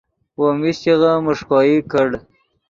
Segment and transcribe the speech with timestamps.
[0.37, 2.09] وو میشچغے میݰکوئی کڑ